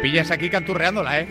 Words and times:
pillas 0.00 0.30
aquí 0.30 0.48
canturreándola, 0.48 1.20
¿eh? 1.20 1.28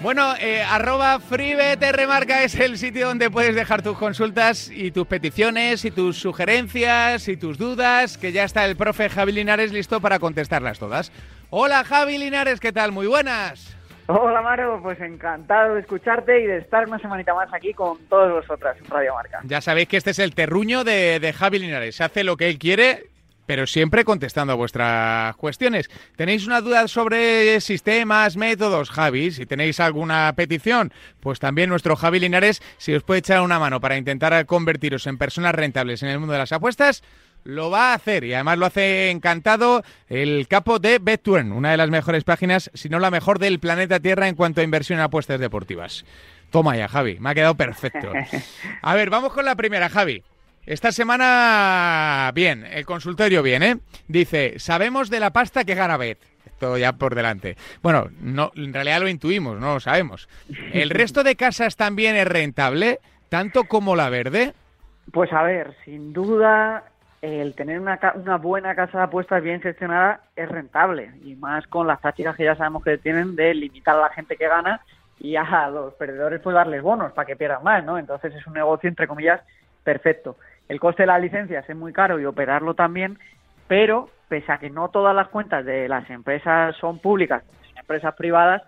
Bueno, 0.00 0.34
eh, 0.40 0.62
arroba 0.62 1.20
FreeBTRmarca 1.20 2.42
es 2.42 2.58
el 2.58 2.76
sitio 2.76 3.06
donde 3.06 3.30
puedes 3.30 3.54
dejar 3.54 3.82
tus 3.82 3.96
consultas 3.96 4.68
y 4.68 4.90
tus 4.90 5.06
peticiones 5.06 5.84
y 5.84 5.92
tus 5.92 6.18
sugerencias 6.18 7.28
y 7.28 7.36
tus 7.36 7.56
dudas, 7.56 8.18
que 8.18 8.32
ya 8.32 8.44
está 8.44 8.64
el 8.64 8.76
profe 8.76 9.08
Javi 9.08 9.32
Linares 9.32 9.72
listo 9.72 10.00
para 10.00 10.18
contestarlas 10.18 10.78
todas. 10.78 11.12
Hola 11.50 11.84
Javi 11.84 12.18
Linares, 12.18 12.58
¿qué 12.58 12.72
tal? 12.72 12.90
Muy 12.90 13.06
buenas. 13.06 13.76
Hola 14.08 14.42
Maro, 14.42 14.80
pues 14.82 15.00
encantado 15.00 15.74
de 15.74 15.80
escucharte 15.80 16.40
y 16.40 16.46
de 16.46 16.58
estar 16.58 16.86
una 16.88 16.98
semanita 16.98 17.32
más 17.34 17.54
aquí 17.54 17.72
con 17.72 17.96
todos 18.08 18.32
vosotras 18.32 18.76
en 18.78 18.90
Radio 18.90 19.14
Marca. 19.14 19.40
Ya 19.44 19.60
sabéis 19.60 19.86
que 19.86 19.96
este 19.96 20.10
es 20.10 20.18
el 20.18 20.34
terruño 20.34 20.82
de, 20.82 21.20
de 21.20 21.32
Javi 21.32 21.60
Linares, 21.60 22.00
hace 22.00 22.24
lo 22.24 22.36
que 22.36 22.48
él 22.48 22.58
quiere 22.58 23.11
pero 23.46 23.66
siempre 23.66 24.04
contestando 24.04 24.52
a 24.52 24.56
vuestras 24.56 25.36
cuestiones. 25.36 25.90
¿Tenéis 26.16 26.46
una 26.46 26.60
duda 26.60 26.88
sobre 26.88 27.60
sistemas, 27.60 28.36
métodos, 28.36 28.90
Javi? 28.90 29.30
Si 29.30 29.46
tenéis 29.46 29.80
alguna 29.80 30.32
petición, 30.36 30.92
pues 31.20 31.38
también 31.38 31.70
nuestro 31.70 31.96
Javi 31.96 32.20
Linares, 32.20 32.62
si 32.78 32.94
os 32.94 33.02
puede 33.02 33.20
echar 33.20 33.42
una 33.42 33.58
mano 33.58 33.80
para 33.80 33.96
intentar 33.96 34.46
convertiros 34.46 35.06
en 35.06 35.18
personas 35.18 35.54
rentables 35.54 36.02
en 36.02 36.08
el 36.08 36.18
mundo 36.18 36.32
de 36.32 36.38
las 36.38 36.52
apuestas, 36.52 37.02
lo 37.44 37.70
va 37.70 37.90
a 37.90 37.94
hacer 37.94 38.24
y 38.24 38.34
además 38.34 38.58
lo 38.58 38.66
hace 38.66 39.10
encantado 39.10 39.82
el 40.08 40.46
capo 40.48 40.78
de 40.78 40.98
BetTuern, 40.98 41.52
una 41.52 41.72
de 41.72 41.76
las 41.76 41.90
mejores 41.90 42.24
páginas, 42.24 42.70
si 42.74 42.88
no 42.88 42.98
la 42.98 43.10
mejor 43.10 43.38
del 43.38 43.58
planeta 43.58 44.00
Tierra 44.00 44.28
en 44.28 44.36
cuanto 44.36 44.60
a 44.60 44.64
inversión 44.64 44.98
en 44.98 45.04
apuestas 45.04 45.40
deportivas. 45.40 46.04
Toma 46.50 46.76
ya, 46.76 46.86
Javi, 46.86 47.18
me 47.18 47.30
ha 47.30 47.34
quedado 47.34 47.56
perfecto. 47.56 48.12
A 48.82 48.94
ver, 48.94 49.10
vamos 49.10 49.32
con 49.32 49.44
la 49.44 49.56
primera, 49.56 49.88
Javi. 49.88 50.22
Esta 50.64 50.92
semana, 50.92 52.30
bien, 52.34 52.64
el 52.64 52.86
consultorio 52.86 53.42
bien, 53.42 53.64
¿eh? 53.64 53.78
Dice, 54.06 54.60
sabemos 54.60 55.10
de 55.10 55.18
la 55.18 55.32
pasta 55.32 55.64
que 55.64 55.74
gana 55.74 55.96
Bet. 55.96 56.18
Esto 56.46 56.76
ya 56.78 56.92
por 56.92 57.16
delante. 57.16 57.56
Bueno, 57.82 58.10
no, 58.20 58.52
en 58.54 58.72
realidad 58.72 59.00
lo 59.00 59.08
intuimos, 59.08 59.58
no 59.58 59.74
lo 59.74 59.80
sabemos. 59.80 60.28
¿El 60.72 60.90
resto 60.90 61.24
de 61.24 61.34
casas 61.34 61.74
también 61.74 62.14
es 62.14 62.28
rentable, 62.28 63.00
tanto 63.28 63.64
como 63.64 63.96
la 63.96 64.08
verde? 64.08 64.54
Pues 65.10 65.32
a 65.32 65.42
ver, 65.42 65.74
sin 65.84 66.12
duda, 66.12 66.84
el 67.22 67.56
tener 67.56 67.80
una, 67.80 67.98
una 68.14 68.36
buena 68.36 68.76
casa 68.76 68.98
de 68.98 69.04
apuestas 69.04 69.42
bien 69.42 69.60
gestionada 69.60 70.20
es 70.36 70.48
rentable. 70.48 71.10
Y 71.24 71.34
más 71.34 71.66
con 71.66 71.88
las 71.88 72.00
tácticas 72.00 72.36
que 72.36 72.44
ya 72.44 72.54
sabemos 72.54 72.84
que 72.84 72.98
tienen 72.98 73.34
de 73.34 73.52
limitar 73.52 73.96
a 73.96 74.02
la 74.02 74.10
gente 74.10 74.36
que 74.36 74.46
gana 74.46 74.80
y 75.18 75.34
a 75.34 75.68
los 75.70 75.94
perdedores 75.94 76.40
pues 76.40 76.54
darles 76.54 76.82
bonos 76.82 77.12
para 77.12 77.26
que 77.26 77.34
pierdan 77.34 77.64
más, 77.64 77.84
¿no? 77.84 77.98
Entonces 77.98 78.32
es 78.32 78.46
un 78.46 78.54
negocio, 78.54 78.88
entre 78.88 79.08
comillas, 79.08 79.40
perfecto. 79.82 80.36
El 80.72 80.80
coste 80.80 81.02
de 81.02 81.08
las 81.08 81.20
licencias 81.20 81.68
es 81.68 81.76
muy 81.76 81.92
caro 81.92 82.18
y 82.18 82.24
operarlo 82.24 82.72
también, 82.72 83.18
pero 83.68 84.08
pese 84.28 84.50
a 84.50 84.56
que 84.56 84.70
no 84.70 84.88
todas 84.88 85.14
las 85.14 85.28
cuentas 85.28 85.66
de 85.66 85.86
las 85.86 86.08
empresas 86.08 86.74
son 86.76 86.98
públicas, 86.98 87.44
son 87.68 87.76
empresas 87.76 88.14
privadas, 88.14 88.62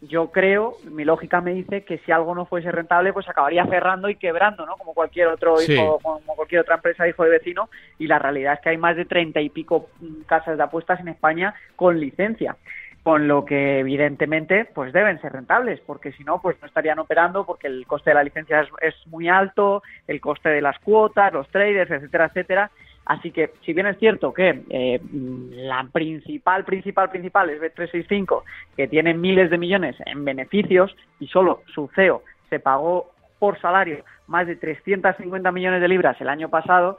yo 0.00 0.32
creo, 0.32 0.74
mi 0.90 1.04
lógica 1.04 1.40
me 1.40 1.54
dice 1.54 1.84
que 1.84 1.98
si 1.98 2.10
algo 2.10 2.34
no 2.34 2.44
fuese 2.44 2.72
rentable, 2.72 3.12
pues 3.12 3.28
acabaría 3.28 3.64
cerrando 3.66 4.08
y 4.08 4.16
quebrando, 4.16 4.66
¿no? 4.66 4.74
Como 4.74 4.94
cualquier 4.94 5.28
otro 5.28 5.62
hijo, 5.62 6.00
como 6.02 6.34
cualquier 6.34 6.62
otra 6.62 6.74
empresa 6.74 7.06
hijo 7.06 7.22
de 7.22 7.30
vecino. 7.30 7.70
Y 8.00 8.08
la 8.08 8.18
realidad 8.18 8.54
es 8.54 8.60
que 8.60 8.70
hay 8.70 8.76
más 8.76 8.96
de 8.96 9.04
treinta 9.04 9.40
y 9.40 9.48
pico 9.48 9.90
casas 10.26 10.56
de 10.56 10.62
apuestas 10.64 10.98
en 10.98 11.06
España 11.06 11.54
con 11.76 12.00
licencia 12.00 12.56
con 13.04 13.28
lo 13.28 13.44
que 13.44 13.80
evidentemente 13.80 14.64
pues 14.64 14.92
deben 14.94 15.20
ser 15.20 15.34
rentables 15.34 15.78
porque 15.80 16.12
si 16.12 16.24
no 16.24 16.40
pues 16.40 16.56
no 16.62 16.66
estarían 16.66 16.98
operando 16.98 17.44
porque 17.44 17.66
el 17.66 17.86
coste 17.86 18.10
de 18.10 18.14
la 18.14 18.24
licencia 18.24 18.66
es, 18.80 18.94
muy 19.06 19.28
alto 19.28 19.82
el 20.08 20.22
coste 20.22 20.48
de 20.48 20.62
las 20.62 20.78
cuotas 20.78 21.32
los 21.32 21.46
traders 21.48 21.90
etcétera 21.90 22.26
etcétera. 22.26 22.70
Así 23.04 23.30
que 23.30 23.50
si 23.66 23.74
bien 23.74 23.86
es 23.86 23.98
cierto 23.98 24.32
que 24.32 24.64
eh, 24.70 24.98
la 25.12 25.86
principal 25.92 26.64
principal 26.64 27.10
principal 27.10 27.50
es 27.50 27.60
Bet365 27.60 28.42
que 28.74 28.88
tiene 28.88 29.12
miles 29.12 29.50
de 29.50 29.58
millones 29.58 29.96
en 30.06 30.24
beneficios 30.24 30.96
y 31.20 31.26
solo 31.26 31.60
su 31.74 31.90
CEO 31.94 32.22
se 32.48 32.58
pagó 32.58 33.10
por 33.38 33.60
salario 33.60 34.02
más 34.28 34.46
de 34.46 34.56
350 34.56 35.52
millones 35.52 35.82
de 35.82 35.88
libras 35.88 36.18
el 36.22 36.30
año 36.30 36.48
pasado 36.48 36.98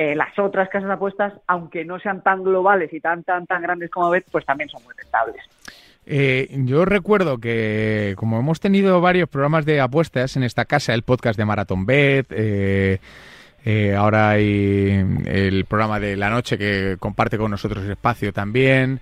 eh, 0.00 0.14
las 0.14 0.38
otras 0.38 0.68
casas 0.68 0.86
de 0.86 0.94
apuestas, 0.94 1.32
aunque 1.48 1.84
no 1.84 1.98
sean 1.98 2.22
tan 2.22 2.44
globales 2.44 2.92
y 2.92 3.00
tan, 3.00 3.24
tan, 3.24 3.48
tan 3.48 3.60
grandes 3.62 3.90
como 3.90 4.10
Bet, 4.10 4.24
pues 4.30 4.46
también 4.46 4.68
son 4.68 4.80
muy 4.84 4.94
rentables. 4.96 5.42
Eh, 6.06 6.46
yo 6.66 6.84
recuerdo 6.84 7.38
que 7.38 8.14
como 8.16 8.38
hemos 8.38 8.60
tenido 8.60 9.00
varios 9.00 9.28
programas 9.28 9.66
de 9.66 9.80
apuestas 9.80 10.36
en 10.36 10.44
esta 10.44 10.66
casa, 10.66 10.94
el 10.94 11.02
podcast 11.02 11.36
de 11.36 11.44
Marathon 11.44 11.84
Bet, 11.84 12.28
eh, 12.30 13.00
ahora 13.98 14.30
hay 14.30 15.04
el 15.26 15.64
programa 15.64 15.98
de 15.98 16.16
la 16.16 16.30
noche 16.30 16.56
que 16.56 16.96
comparte 17.00 17.36
con 17.36 17.50
nosotros 17.50 17.84
espacio 17.84 18.32
también. 18.32 19.00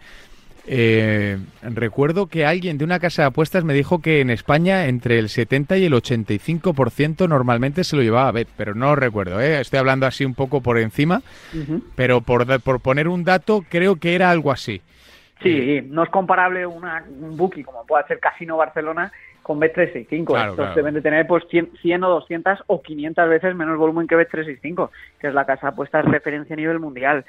Eh, 0.69 1.38
recuerdo 1.62 2.27
que 2.27 2.44
alguien 2.44 2.77
de 2.77 2.84
una 2.84 2.99
casa 2.99 3.22
de 3.22 3.28
apuestas 3.28 3.62
me 3.62 3.72
dijo 3.72 4.00
que 4.00 4.21
en 4.21 4.31
España 4.31 4.87
entre 4.87 5.19
el 5.19 5.28
70 5.28 5.77
y 5.77 5.84
el 5.84 5.93
85% 5.93 7.28
normalmente 7.28 7.84
se 7.84 7.94
lo 7.94 8.03
llevaba 8.03 8.28
a 8.28 8.32
Bet, 8.32 8.49
pero 8.56 8.75
no 8.75 8.97
recuerdo, 8.97 9.41
¿eh? 9.41 9.60
estoy 9.60 9.78
hablando 9.78 10.06
así 10.06 10.25
un 10.25 10.34
poco 10.34 10.60
por 10.62 10.78
encima, 10.78 11.22
pero 11.94 12.21
por, 12.21 12.60
por 12.62 12.81
poner 12.81 13.06
un 13.06 13.22
dato 13.22 13.65
creo 13.69 13.97
que 13.97 14.16
era 14.16 14.31
algo 14.31 14.50
así. 14.50 14.82
Sí, 15.43 15.50
eh, 15.50 15.84
no 15.87 16.03
es 16.03 16.10
comparable 16.10 16.66
una, 16.66 17.05
un 17.21 17.37
bookie 17.37 17.62
como 17.62 17.84
puede 17.87 18.06
ser 18.06 18.19
Casino 18.19 18.56
Barcelona 18.56 19.12
con 19.47 19.60
Bet365. 19.60 20.25
Claro, 20.25 20.50
Estos 20.50 20.75
deben 20.75 20.94
de 20.94 21.03
tener 21.03 21.25
pues 21.26 21.44
100, 21.49 22.03
o 22.03 22.09
200 22.09 22.65
o 22.66 22.82
500 22.82 23.28
veces 23.28 23.55
menos 23.55 23.78
volumen 23.78 24.09
que 24.09 24.16
Bet365, 24.16 24.91
que 25.21 25.28
es 25.28 25.34
la 25.34 25.44
casa 25.44 25.69
de 25.69 25.72
apuestas 25.72 26.05
referencia 26.05 26.55
a 26.55 26.56
nivel 26.56 26.81
mundial. 26.81 27.25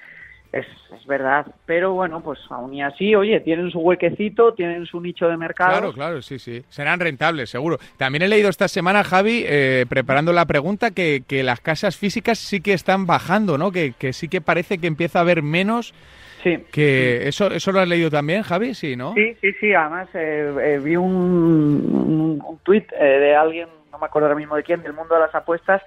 Es, 0.57 0.65
es, 0.95 1.05
verdad, 1.05 1.45
pero 1.65 1.93
bueno, 1.93 2.21
pues 2.21 2.39
aún 2.49 2.73
y 2.73 2.81
así, 2.81 3.13
oye, 3.15 3.39
tienen 3.41 3.69
su 3.69 3.79
huequecito, 3.79 4.53
tienen 4.53 4.85
su 4.85 4.99
nicho 4.99 5.27
de 5.27 5.37
mercado. 5.37 5.71
Claro, 5.71 5.93
claro, 5.93 6.21
sí, 6.21 6.39
sí, 6.39 6.63
serán 6.69 6.99
rentables, 6.99 7.49
seguro. 7.49 7.77
También 7.97 8.23
he 8.23 8.27
leído 8.27 8.49
esta 8.49 8.67
semana, 8.67 9.03
Javi, 9.03 9.43
eh, 9.45 9.85
preparando 9.87 10.33
la 10.33 10.45
pregunta, 10.45 10.91
que, 10.91 11.23
que, 11.27 11.43
las 11.43 11.59
casas 11.59 11.97
físicas 11.97 12.39
sí 12.39 12.61
que 12.61 12.73
están 12.73 13.05
bajando, 13.05 13.57
¿no? 13.57 13.71
Que, 13.71 13.93
que 13.93 14.13
sí 14.13 14.29
que 14.29 14.41
parece 14.41 14.79
que 14.79 14.87
empieza 14.87 15.19
a 15.19 15.21
haber 15.21 15.43
menos. 15.43 15.93
Sí. 16.43 16.57
Que 16.71 17.27
eso, 17.27 17.51
eso 17.51 17.71
lo 17.71 17.79
has 17.79 17.87
leído 17.87 18.09
también, 18.09 18.41
Javi, 18.41 18.73
sí, 18.73 18.95
¿no? 18.95 19.13
Sí, 19.13 19.35
sí, 19.41 19.53
sí. 19.59 19.73
Además 19.73 20.07
eh, 20.13 20.55
eh, 20.61 20.79
vi 20.83 20.95
un, 20.95 21.13
un, 21.13 22.41
un 22.43 22.57
tuit 22.63 22.89
de 22.91 23.35
alguien, 23.35 23.67
no 23.91 23.99
me 23.99 24.05
acuerdo 24.05 24.27
ahora 24.27 24.39
mismo 24.39 24.55
de 24.55 24.63
quién, 24.63 24.81
del 24.81 24.93
mundo 24.93 25.15
de 25.15 25.21
las 25.21 25.35
apuestas, 25.35 25.81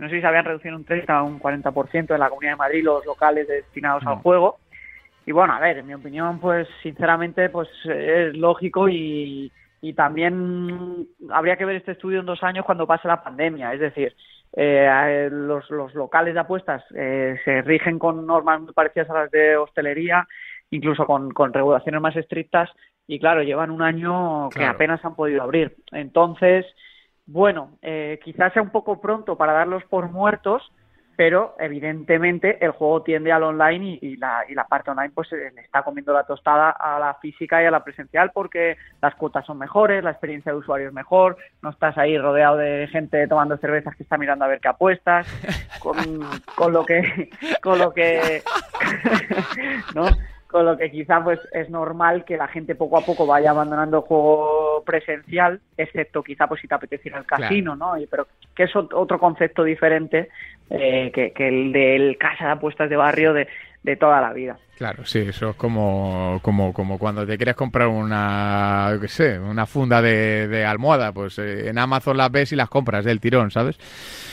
no 0.00 0.08
sé 0.08 0.14
si 0.16 0.20
se 0.22 0.26
habían 0.26 0.46
reducido 0.46 0.74
un 0.76 0.84
30 0.84 1.22
o 1.22 1.26
un 1.26 1.38
40% 1.38 2.14
en 2.14 2.20
la 2.20 2.30
Comunidad 2.30 2.52
de 2.52 2.56
Madrid 2.56 2.82
los 2.82 3.04
locales 3.04 3.46
destinados 3.46 4.02
al 4.06 4.16
juego. 4.16 4.58
Y 5.26 5.32
bueno, 5.32 5.52
a 5.52 5.60
ver, 5.60 5.76
en 5.76 5.86
mi 5.86 5.92
opinión, 5.92 6.40
pues 6.40 6.66
sinceramente, 6.82 7.50
pues 7.50 7.68
es 7.84 8.34
lógico 8.34 8.88
y, 8.88 9.52
y 9.82 9.92
también 9.92 11.06
habría 11.30 11.56
que 11.56 11.66
ver 11.66 11.76
este 11.76 11.92
estudio 11.92 12.20
en 12.20 12.26
dos 12.26 12.42
años 12.42 12.64
cuando 12.64 12.86
pase 12.86 13.08
la 13.08 13.22
pandemia. 13.22 13.74
Es 13.74 13.80
decir, 13.80 14.16
eh, 14.56 15.28
los, 15.30 15.68
los, 15.70 15.94
locales 15.94 16.32
de 16.32 16.40
apuestas 16.40 16.82
eh, 16.94 17.38
se 17.44 17.60
rigen 17.60 17.98
con 17.98 18.26
normas 18.26 18.62
muy 18.62 18.72
parecidas 18.72 19.10
a 19.10 19.14
las 19.14 19.30
de 19.30 19.58
hostelería, 19.58 20.26
incluso 20.70 21.04
con, 21.04 21.30
con 21.32 21.52
regulaciones 21.52 22.00
más 22.00 22.16
estrictas, 22.16 22.70
y 23.06 23.18
claro, 23.18 23.42
llevan 23.42 23.70
un 23.70 23.82
año 23.82 24.48
que 24.48 24.64
apenas 24.64 25.04
han 25.04 25.14
podido 25.14 25.42
abrir. 25.42 25.76
Entonces, 25.92 26.64
bueno, 27.32 27.78
eh, 27.80 28.18
quizás 28.24 28.52
sea 28.52 28.62
un 28.62 28.70
poco 28.70 29.00
pronto 29.00 29.36
para 29.36 29.52
darlos 29.52 29.84
por 29.84 30.10
muertos, 30.10 30.72
pero 31.16 31.54
evidentemente 31.60 32.64
el 32.64 32.72
juego 32.72 33.02
tiende 33.02 33.30
al 33.30 33.42
online 33.42 33.98
y, 34.00 34.16
la, 34.16 34.44
y 34.48 34.54
la 34.54 34.64
parte 34.64 34.90
online 34.90 35.12
pues 35.14 35.30
le 35.30 35.60
está 35.60 35.82
comiendo 35.82 36.12
la 36.12 36.24
tostada 36.24 36.70
a 36.70 36.98
la 36.98 37.14
física 37.14 37.62
y 37.62 37.66
a 37.66 37.70
la 37.70 37.84
presencial 37.84 38.32
porque 38.32 38.78
las 39.00 39.14
cuotas 39.14 39.46
son 39.46 39.58
mejores, 39.58 40.02
la 40.02 40.10
experiencia 40.10 40.50
de 40.50 40.58
usuario 40.58 40.88
es 40.88 40.94
mejor, 40.94 41.36
no 41.62 41.70
estás 41.70 41.96
ahí 41.98 42.18
rodeado 42.18 42.56
de 42.56 42.88
gente 42.90 43.28
tomando 43.28 43.58
cervezas 43.58 43.94
que 43.94 44.02
está 44.02 44.18
mirando 44.18 44.44
a 44.44 44.48
ver 44.48 44.60
qué 44.60 44.68
apuestas, 44.68 45.26
con, 45.78 45.96
con 46.56 46.72
lo 46.72 46.84
que, 46.84 47.30
con 47.62 47.78
lo 47.78 47.92
que, 47.92 48.42
¿no? 49.94 50.06
Con 50.50 50.66
lo 50.66 50.76
que 50.76 50.90
quizá 50.90 51.22
pues 51.22 51.38
es 51.52 51.70
normal 51.70 52.24
que 52.24 52.36
la 52.36 52.48
gente 52.48 52.74
poco 52.74 52.98
a 52.98 53.04
poco 53.04 53.26
vaya 53.26 53.50
abandonando 53.50 53.98
el 53.98 54.02
juego 54.02 54.82
presencial, 54.84 55.60
excepto 55.76 56.22
quizá 56.22 56.46
pues 56.46 56.60
si 56.60 56.68
te 56.68 56.74
apeteciera 56.74 57.18
el 57.18 57.26
casino, 57.26 57.76
¿no? 57.76 57.94
Pero 58.10 58.26
que 58.54 58.64
es 58.64 58.74
otro 58.74 59.18
concepto 59.18 59.62
diferente 59.62 60.28
eh, 60.68 61.10
que, 61.12 61.32
el 61.48 61.72
del 61.72 62.18
casa 62.18 62.46
de 62.46 62.50
apuestas 62.52 62.90
de 62.90 62.96
barrio 62.96 63.32
de, 63.32 63.48
de 63.82 63.96
toda 63.96 64.20
la 64.20 64.32
vida. 64.32 64.58
Claro, 64.76 65.04
sí, 65.04 65.18
eso 65.18 65.50
es 65.50 65.56
como, 65.56 66.40
como, 66.42 66.72
como 66.72 66.98
cuando 66.98 67.26
te 67.26 67.36
quieres 67.36 67.54
comprar 67.54 67.88
una, 67.88 68.96
qué 69.00 69.08
sé, 69.08 69.38
una 69.38 69.66
funda 69.66 70.00
de, 70.00 70.48
de 70.48 70.64
almohada, 70.64 71.12
pues 71.12 71.38
eh, 71.38 71.68
en 71.68 71.78
Amazon 71.78 72.16
las 72.16 72.32
ves 72.32 72.52
y 72.52 72.56
las 72.56 72.70
compras 72.70 73.04
del 73.04 73.20
tirón, 73.20 73.50
¿sabes? 73.50 73.78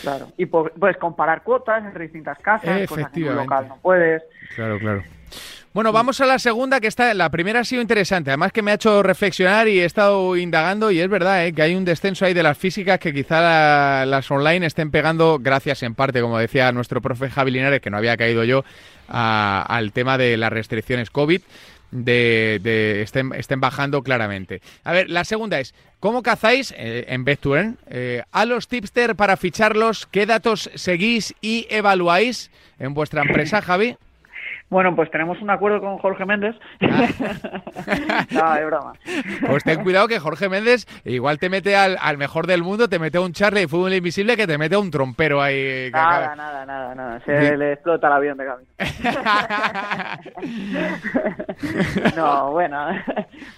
Claro, 0.01 0.27
y 0.37 0.45
puedes 0.45 0.97
comparar 0.97 1.43
cuotas 1.43 1.83
entre 1.83 2.05
distintas 2.05 2.39
casas, 2.39 2.87
cosas 2.87 3.11
que 3.11 3.19
en 3.19 3.29
un 3.29 3.35
local 3.35 3.67
no 3.67 3.77
puedes. 3.81 4.23
Claro, 4.55 4.79
claro. 4.79 5.03
Bueno, 5.77 5.91
vamos 5.91 6.19
a 6.21 6.25
la 6.25 6.39
segunda, 6.39 6.79
que 6.79 6.87
está. 6.87 7.13
La 7.13 7.29
primera 7.29 7.59
ha 7.59 7.63
sido 7.63 7.83
interesante, 7.83 8.31
además 8.31 8.51
que 8.51 8.63
me 8.63 8.71
ha 8.71 8.73
hecho 8.73 9.03
reflexionar 9.03 9.67
y 9.67 9.79
he 9.79 9.85
estado 9.85 10.35
indagando, 10.35 10.89
y 10.89 10.99
es 10.99 11.07
verdad 11.07 11.45
¿eh? 11.45 11.53
que 11.53 11.61
hay 11.61 11.75
un 11.75 11.85
descenso 11.85 12.25
ahí 12.25 12.33
de 12.33 12.41
las 12.41 12.57
físicas 12.57 12.97
que 12.97 13.13
quizá 13.13 14.03
las 14.03 14.31
online 14.31 14.65
estén 14.65 14.89
pegando, 14.89 15.37
gracias 15.39 15.83
en 15.83 15.93
parte, 15.93 16.19
como 16.19 16.39
decía 16.39 16.71
nuestro 16.71 16.99
profe 16.99 17.29
Javi 17.29 17.51
Linares, 17.51 17.79
que 17.79 17.91
no 17.91 17.97
había 17.97 18.17
caído 18.17 18.43
yo, 18.43 18.65
al 19.07 19.91
tema 19.91 20.17
de 20.17 20.35
las 20.37 20.51
restricciones 20.51 21.11
COVID. 21.11 21.41
de, 21.91 23.01
estén, 23.03 23.31
estén, 23.35 23.61
bajando 23.61 24.01
claramente. 24.01 24.63
A 24.83 24.93
ver, 24.93 25.11
la 25.11 25.25
segunda 25.25 25.59
es, 25.59 25.75
¿cómo 25.99 26.23
cazáis 26.23 26.73
eh, 26.75 27.05
en 27.07 27.23
Bettuern 27.23 27.77
eh, 27.87 28.23
a 28.31 28.45
los 28.45 28.67
tipster 28.67 29.15
para 29.15 29.37
ficharlos? 29.37 30.07
¿Qué 30.07 30.25
datos 30.25 30.71
seguís 30.73 31.35
y 31.39 31.67
evaluáis 31.69 32.49
en 32.79 32.95
vuestra 32.95 33.21
empresa, 33.21 33.61
Javi? 33.61 33.95
Bueno, 34.69 34.95
pues 34.95 35.09
tenemos 35.11 35.41
un 35.41 35.49
acuerdo 35.49 35.79
con 35.79 35.97
Jorge 35.97 36.25
Méndez. 36.25 36.55
no, 36.79 38.55
es 38.55 38.65
broma. 38.65 38.93
Pues 39.47 39.63
ten 39.63 39.83
cuidado 39.83 40.07
que 40.07 40.19
Jorge 40.19 40.49
Méndez 40.49 40.85
igual 41.05 41.39
te 41.39 41.49
mete 41.49 41.75
al, 41.75 42.17
mejor 42.17 42.47
del 42.47 42.63
mundo, 42.63 42.89
te 42.89 42.99
mete 42.99 43.19
un 43.19 43.33
Charlie 43.33 43.61
de 43.61 43.67
fútbol 43.67 43.93
invisible 43.93 44.35
que 44.35 44.47
te 44.47 44.57
mete 44.57 44.75
un 44.75 44.91
trompero 44.91 45.41
ahí. 45.41 45.89
Nada, 45.91 46.35
nada, 46.35 46.65
nada, 46.65 46.95
nada. 46.95 47.19
Se 47.21 47.55
le 47.55 47.73
explota 47.73 48.07
el 48.07 48.13
avión 48.13 48.37
de 48.37 48.45
camino. 48.45 48.69
no, 52.15 52.51
bueno, 52.51 52.87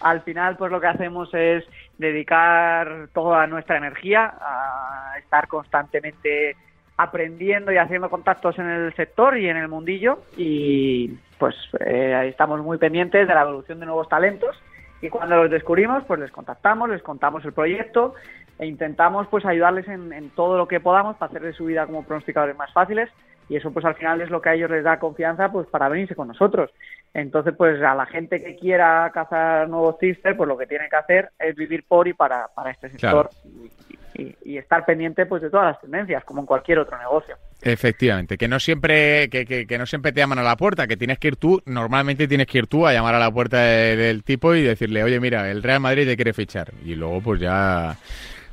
al 0.02 0.22
final 0.22 0.58
pues 0.58 0.72
lo 0.72 0.80
que 0.80 0.88
hacemos 0.88 1.30
es 1.34 1.64
dedicar 1.98 3.10
toda 3.14 3.48
nuestra 3.48 3.78
energía 3.78 4.34
a 4.40 5.14
estar 5.20 5.48
constantemente 5.48 6.56
aprendiendo 7.00 7.72
y 7.72 7.78
haciendo 7.78 8.10
contactos 8.10 8.60
en 8.60 8.70
el 8.70 8.94
sector 8.94 9.38
y 9.38 9.48
en 9.48 9.56
el 9.56 9.70
mundillo. 9.70 10.20
Y 10.36 11.18
pues 11.38 11.56
eh, 11.80 12.26
estamos 12.28 12.62
muy 12.62 12.78
pendientes 12.78 13.26
de 13.26 13.34
la 13.34 13.44
evolución 13.44 13.80
de 13.80 13.86
nuevos 13.86 14.10
talentos. 14.10 14.62
Y 15.02 15.08
cuando 15.08 15.38
los 15.38 15.50
descubrimos 15.50 16.04
pues 16.04 16.20
les 16.20 16.30
contactamos, 16.30 16.90
les 16.90 17.02
contamos 17.02 17.46
el 17.46 17.54
proyecto 17.54 18.16
e 18.60 18.66
intentamos 18.66 19.28
pues 19.28 19.46
ayudarles 19.46 19.88
en, 19.88 20.30
todo 20.32 20.58
lo 20.58 20.68
que 20.68 20.82
podamos 20.82 21.16
para 21.16 21.30
hacerles 21.30 21.56
su 21.56 21.66
vida 21.66 21.86
como 21.86 22.04
pronosticadores 22.04 22.58
más 22.58 22.74
fáciles. 22.74 23.10
Y 23.48 23.56
eso 23.56 23.72
pues 23.72 23.86
al 23.86 23.96
final 23.96 24.20
es 24.20 24.30
lo 24.30 24.42
que 24.42 24.50
a 24.50 24.54
ellos 24.56 24.70
les 24.70 24.84
da 24.84 25.00
confianza 25.00 25.50
pues 25.54 25.68
para 25.68 25.88
venirse 25.88 26.16
con 26.16 26.28
nosotros. 26.28 26.70
Entonces 27.14 27.54
pues 27.58 27.82
a 27.82 27.96
la 27.96 28.08
gente 28.08 28.44
que 28.44 28.58
quiera 28.58 29.10
cazar 29.14 29.70
nuevos 29.70 29.98
twister 30.00 30.36
pues 30.36 30.50
lo 30.50 30.58
que 30.58 30.68
tiene 30.68 30.90
que 30.90 30.98
hacer 30.98 31.30
es 31.40 31.56
vivir 31.56 31.86
por 31.88 32.10
y 32.10 32.14
para, 32.14 32.50
para 32.54 32.72
este 32.72 32.90
sector. 32.90 33.30
Y, 33.46 33.99
estar 34.44 34.86
pendiente 34.86 35.26
pues 35.26 35.42
de 35.42 35.50
todas 35.50 35.74
las 35.74 35.82
tendencias, 35.82 36.24
como 36.24 36.42
en 36.42 36.46
cualquier 36.46 36.80
otro 36.80 36.98
negocio. 36.98 37.36
Efectivamente, 37.62 38.38
que 38.38 38.48
no 38.48 38.60
siempre 38.60 39.30
que, 39.30 39.46
que, 39.46 39.78
no 39.78 39.86
siempre 39.86 40.12
te 40.12 40.20
llaman 40.20 40.40
a 40.40 40.44
la 40.44 40.56
puerta, 40.56 40.88
que 40.88 40.98
tienes 40.98 41.20
que 41.20 41.30
ir 41.30 41.36
tú, 41.36 41.62
normalmente 41.66 42.28
tienes 42.28 42.48
que 42.48 42.60
ir 42.60 42.68
tú 42.68 42.88
a 42.88 42.94
llamar 42.94 43.16
a 43.16 43.20
la 43.20 43.32
puerta 43.32 43.58
del 43.60 44.24
tipo 44.24 44.56
y 44.56 44.64
decirle, 44.64 45.04
oye, 45.04 45.20
mira, 45.20 45.50
el 45.52 45.62
Real 45.62 45.82
Madrid 45.82 46.08
te 46.08 46.16
quiere 46.16 46.34
fichar. 46.34 46.72
Y 46.86 46.96
luego 46.96 47.22
pues 47.22 47.42
ya 47.42 47.98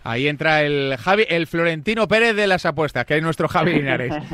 Ahí 0.07 0.29
entra 0.29 0.63
el 0.63 0.97
Javi, 0.99 1.25
el 1.29 1.49
Florentino 1.49 2.07
Pérez 2.07 2.37
de 2.37 2.47
las 2.47 2.65
apuestas, 2.65 3.05
que 3.05 3.17
es 3.17 3.23
nuestro 3.23 3.49
Javi 3.49 3.73
Linares. 3.73 4.15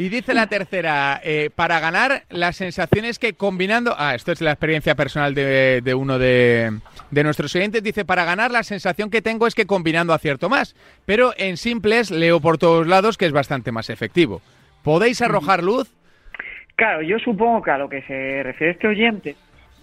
Y 0.00 0.10
dice 0.10 0.32
la 0.32 0.46
tercera, 0.46 1.20
eh, 1.24 1.50
para 1.52 1.80
ganar, 1.80 2.22
las 2.30 2.54
sensaciones 2.54 3.18
que 3.18 3.32
combinando. 3.32 3.96
Ah, 3.98 4.14
esto 4.14 4.30
es 4.30 4.40
la 4.40 4.52
experiencia 4.52 4.94
personal 4.94 5.34
de, 5.34 5.94
uno 5.96 6.20
de, 6.20 6.70
nuestros 7.10 7.52
oyentes. 7.56 7.82
Dice, 7.82 8.04
para 8.04 8.24
ganar, 8.24 8.52
la 8.52 8.62
sensación 8.62 9.10
que 9.10 9.22
tengo 9.22 9.48
es 9.48 9.56
que 9.56 9.66
combinando 9.66 10.14
acierto 10.14 10.48
más. 10.48 10.76
Pero 11.04 11.32
en 11.36 11.56
simples 11.56 12.12
leo 12.12 12.38
por 12.38 12.58
todos 12.58 12.86
lados 12.86 13.18
que 13.18 13.26
es 13.26 13.32
bastante 13.32 13.72
más 13.72 13.90
efectivo. 13.90 14.40
¿Podéis 14.84 15.20
arrojar 15.20 15.64
luz? 15.64 15.92
Claro, 16.76 17.02
yo 17.02 17.18
supongo 17.18 17.60
que 17.62 17.72
a 17.72 17.78
lo 17.78 17.88
que 17.88 18.02
se 18.02 18.44
refiere 18.44 18.74
este 18.74 18.86
oyente 18.86 19.34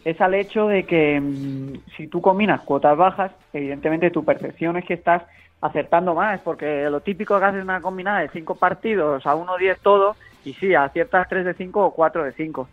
es 0.05 0.21
al 0.21 0.35
hecho 0.35 0.67
de 0.67 0.83
que 0.83 1.19
mm, 1.19 1.73
si 1.97 2.07
tú 2.07 2.21
combinas 2.21 2.61
cuotas 2.61 2.95
bajas, 2.95 3.31
evidentemente 3.51 4.11
tu 4.11 4.23
percepción 4.23 4.77
es 4.77 4.85
que 4.85 4.93
estás 4.93 5.23
acertando 5.61 6.13
más, 6.13 6.39
porque 6.41 6.87
lo 6.91 7.01
típico 7.01 7.39
que 7.39 7.45
haces 7.45 7.63
una 7.63 7.81
combinada 7.81 8.19
de 8.19 8.29
cinco 8.29 8.55
partidos 8.55 9.25
a 9.25 9.35
1-10 9.35 9.77
todo, 9.81 10.15
y 10.45 10.53
sí, 10.53 10.75
aciertas 10.75 11.27
3 11.27 11.45
de 11.45 11.53
5 11.55 11.85
o 11.85 11.91
4 11.91 12.23
de 12.23 12.31
5. 12.33 12.69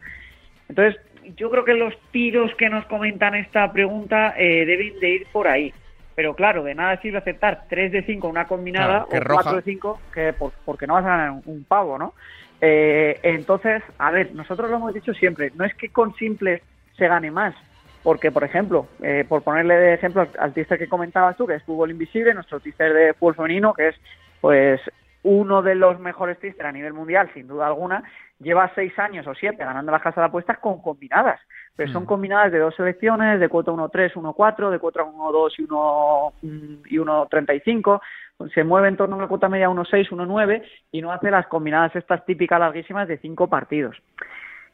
Entonces, 0.68 1.00
yo 1.36 1.50
creo 1.50 1.64
que 1.64 1.72
los 1.72 1.94
tiros 2.10 2.54
que 2.56 2.68
nos 2.68 2.84
comentan 2.84 3.34
esta 3.34 3.72
pregunta 3.72 4.34
eh, 4.36 4.66
deben 4.66 5.00
de 5.00 5.08
ir 5.08 5.26
por 5.32 5.48
ahí. 5.48 5.72
Pero 6.14 6.34
claro, 6.34 6.62
de 6.62 6.74
nada 6.74 7.00
sirve 7.00 7.16
aceptar 7.16 7.64
3 7.70 7.92
de 7.92 8.02
5 8.02 8.28
una 8.28 8.46
combinada 8.46 9.04
o 9.04 9.08
4 9.08 9.56
de 9.56 9.62
5 9.62 10.00
que 10.12 10.34
porque 10.66 10.86
no 10.86 10.94
vas 10.94 11.04
a 11.06 11.08
ganar 11.08 11.42
un 11.46 11.64
pavo, 11.64 11.96
¿no? 11.96 12.12
Eh, 12.60 13.18
entonces, 13.22 13.82
a 13.96 14.10
ver, 14.10 14.34
nosotros 14.34 14.70
lo 14.70 14.76
hemos 14.76 14.92
dicho 14.92 15.14
siempre, 15.14 15.50
no 15.54 15.64
es 15.64 15.74
que 15.74 15.88
con 15.88 16.14
simples 16.16 16.60
se 17.02 17.08
gane 17.08 17.32
más. 17.32 17.54
Porque, 18.04 18.30
por 18.30 18.44
ejemplo, 18.44 18.86
eh, 19.02 19.24
por 19.28 19.42
ponerle 19.42 19.74
de 19.74 19.94
ejemplo 19.94 20.26
al 20.38 20.52
teaser 20.52 20.78
que 20.78 20.88
comentabas 20.88 21.36
tú, 21.36 21.46
que 21.46 21.54
es 21.54 21.62
Fútbol 21.64 21.90
Invisible, 21.90 22.34
nuestro 22.34 22.60
teaser 22.60 22.92
de 22.92 23.14
fútbol 23.14 23.34
femenino, 23.34 23.74
que 23.74 23.88
es 23.88 23.96
pues 24.40 24.80
uno 25.24 25.62
de 25.62 25.76
los 25.76 26.00
mejores 26.00 26.38
teasers 26.38 26.64
a 26.64 26.72
nivel 26.72 26.92
mundial, 26.92 27.30
sin 27.32 27.46
duda 27.46 27.66
alguna, 27.66 28.02
lleva 28.40 28.72
seis 28.74 28.96
años 28.98 29.26
o 29.28 29.34
siete 29.34 29.64
ganando 29.64 29.92
las 29.92 30.02
casas 30.02 30.22
de 30.22 30.26
apuestas 30.26 30.58
con 30.58 30.82
combinadas. 30.82 31.40
Pero 31.76 31.92
son 31.92 32.04
mm. 32.04 32.06
combinadas 32.06 32.52
de 32.52 32.58
dos 32.58 32.74
selecciones, 32.74 33.40
de 33.40 33.48
cuota 33.48 33.72
1-3, 33.72 34.14
1-4, 34.14 34.70
de 34.70 34.78
cuota 34.78 35.02
1-2 35.02 35.52
y 35.58 35.62
1 35.62 36.32
y 36.86 36.98
1-35. 36.98 38.00
Se 38.52 38.64
mueve 38.64 38.88
en 38.88 38.96
torno 38.96 39.14
a 39.14 39.18
una 39.18 39.28
cuota 39.28 39.48
media 39.48 39.68
1-6, 39.68 40.08
1-9 40.10 40.62
y 40.90 41.00
no 41.00 41.12
hace 41.12 41.30
las 41.30 41.46
combinadas 41.46 41.94
estas 41.94 42.24
típicas 42.26 42.58
larguísimas 42.58 43.06
de 43.06 43.18
cinco 43.18 43.48
partidos. 43.48 43.96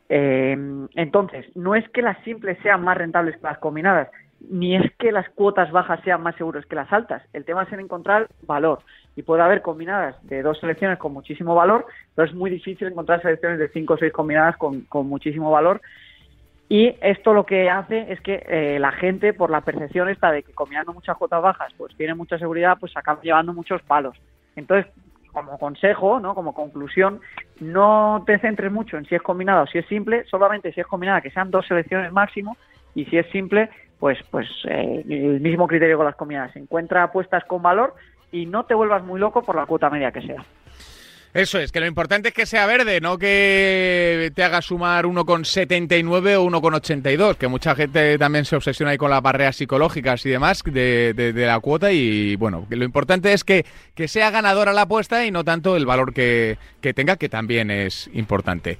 Eh, 0.08 0.56
entonces, 0.94 1.46
no 1.54 1.74
es 1.74 1.88
que 1.90 2.02
las 2.02 2.18
simples 2.24 2.58
sean 2.62 2.82
más 2.82 2.96
rentables 2.96 3.36
que 3.36 3.42
las 3.42 3.58
combinadas, 3.58 4.08
ni 4.40 4.76
es 4.76 4.92
que 4.98 5.12
las 5.12 5.28
cuotas 5.30 5.70
bajas 5.72 6.00
sean 6.04 6.22
más 6.22 6.36
seguras 6.36 6.64
que 6.66 6.76
las 6.76 6.92
altas. 6.92 7.22
El 7.32 7.44
tema 7.44 7.64
es 7.64 7.72
en 7.72 7.80
encontrar 7.80 8.28
valor. 8.42 8.80
Y 9.16 9.22
puede 9.22 9.42
haber 9.42 9.62
combinadas 9.62 10.16
de 10.28 10.42
dos 10.42 10.60
selecciones 10.60 10.98
con 10.98 11.12
muchísimo 11.12 11.54
valor, 11.54 11.86
pero 12.14 12.28
es 12.28 12.34
muy 12.34 12.50
difícil 12.50 12.86
encontrar 12.86 13.20
selecciones 13.20 13.58
de 13.58 13.68
cinco 13.68 13.94
o 13.94 13.98
seis 13.98 14.12
combinadas 14.12 14.56
con, 14.56 14.86
muchísimo 15.08 15.50
valor. 15.50 15.80
Y 16.68 16.94
esto 17.00 17.32
lo 17.32 17.44
que 17.44 17.68
hace 17.68 18.12
es 18.12 18.20
que 18.20 18.44
eh, 18.46 18.78
la 18.78 18.92
gente, 18.92 19.32
por 19.32 19.50
la 19.50 19.62
percepción 19.62 20.08
esta 20.08 20.30
de 20.30 20.42
que 20.42 20.52
combinando 20.52 20.92
muchas 20.92 21.16
cuotas 21.16 21.42
bajas, 21.42 21.72
pues 21.76 21.96
tiene 21.96 22.14
mucha 22.14 22.38
seguridad, 22.38 22.76
pues 22.78 22.96
acaba 22.96 23.20
llevando 23.22 23.52
muchos 23.54 23.82
palos. 23.82 24.16
Entonces, 24.54 24.92
como 25.32 25.58
consejo, 25.58 26.20
¿no? 26.20 26.34
como 26.34 26.54
conclusión, 26.54 27.20
no 27.60 28.22
te 28.26 28.38
centres 28.38 28.72
mucho 28.72 28.96
en 28.96 29.04
si 29.04 29.14
es 29.14 29.22
combinada 29.22 29.62
o 29.62 29.66
si 29.66 29.78
es 29.78 29.86
simple, 29.86 30.24
solamente 30.24 30.72
si 30.72 30.80
es 30.80 30.86
combinada 30.86 31.20
que 31.20 31.30
sean 31.30 31.50
dos 31.50 31.66
selecciones 31.66 32.12
máximo 32.12 32.56
y 32.94 33.04
si 33.06 33.18
es 33.18 33.26
simple, 33.30 33.70
pues, 33.98 34.18
pues 34.30 34.48
eh, 34.68 35.04
el 35.08 35.40
mismo 35.40 35.66
criterio 35.66 35.96
con 35.96 36.06
las 36.06 36.16
combinadas. 36.16 36.54
Encuentra 36.56 37.02
apuestas 37.02 37.44
con 37.44 37.62
valor 37.62 37.94
y 38.32 38.46
no 38.46 38.64
te 38.64 38.74
vuelvas 38.74 39.04
muy 39.04 39.20
loco 39.20 39.42
por 39.42 39.56
la 39.56 39.66
cuota 39.66 39.90
media 39.90 40.12
que 40.12 40.22
sea. 40.22 40.44
Eso 41.34 41.58
es, 41.58 41.72
que 41.72 41.80
lo 41.80 41.86
importante 41.86 42.28
es 42.28 42.34
que 42.34 42.46
sea 42.46 42.66
verde, 42.66 43.00
no 43.02 43.18
que 43.18 44.32
te 44.34 44.42
haga 44.42 44.62
sumar 44.62 45.04
1,79 45.04 46.36
o 46.36 46.50
1,82, 46.50 47.36
que 47.36 47.48
mucha 47.48 47.74
gente 47.74 48.16
también 48.16 48.46
se 48.46 48.56
obsesiona 48.56 48.92
ahí 48.92 48.98
con 48.98 49.10
las 49.10 49.20
barreras 49.20 49.56
psicológicas 49.56 50.24
y 50.24 50.30
demás 50.30 50.62
de, 50.64 51.32
la 51.34 51.60
cuota 51.60 51.92
y 51.92 52.34
bueno, 52.36 52.66
lo 52.70 52.84
importante 52.84 53.34
es 53.34 53.44
que, 53.44 53.66
que, 53.94 54.08
sea 54.08 54.30
ganadora 54.30 54.72
la 54.72 54.82
apuesta 54.82 55.26
y 55.26 55.30
no 55.30 55.44
tanto 55.44 55.76
el 55.76 55.84
valor 55.84 56.14
que, 56.14 56.56
tenga, 56.94 57.16
que 57.16 57.28
también 57.28 57.70
es 57.70 58.08
importante. 58.14 58.78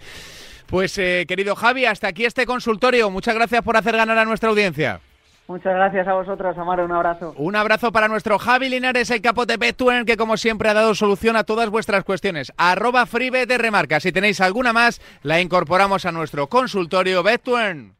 Pues 0.66 0.96
eh, 0.99 1.26
querido 1.28 1.54
Javi, 1.54 1.84
hasta 1.84 2.08
aquí 2.08 2.25
este 2.25 2.46
consultorio. 2.46 3.11
Muchas 3.11 3.34
gracias 3.34 3.62
por 3.62 3.76
hacer 3.76 3.96
ganar 3.96 4.18
a 4.18 4.25
nuestra 4.25 4.49
audiencia. 4.49 5.00
Muchas 5.49 5.75
gracias 5.75 6.07
a 6.07 6.12
vosotros, 6.12 6.59
Amaro. 6.59 6.85
Un 6.85 6.93
abrazo. 6.93 7.33
Un 7.38 7.57
abrazo 7.57 7.90
para 7.90 8.07
nuestro 8.07 8.38
Javi 8.38 8.69
Linares, 8.69 9.11
el 9.11 9.23
capote 9.23 9.57
Betuen, 9.57 10.05
que 10.05 10.19
como 10.19 10.37
siempre 10.37 10.69
ha 10.69 10.75
dado 10.75 10.95
solución 10.95 11.37
a 11.37 11.45
todas 11.45 11.71
vuestras 11.71 12.05
cuestiones. 12.05 12.52
Arroba 12.59 13.07
Freebet 13.07 13.49
de 13.49 13.57
Remarca. 13.57 13.99
Si 13.99 14.12
tenéis 14.12 14.43
alguna 14.43 14.75
más, 14.75 15.00
la 15.23 15.40
incorporamos 15.40 16.05
a 16.05 16.12
nuestro 16.12 16.49
consultorio 16.49 17.23
Betuen. 17.23 17.95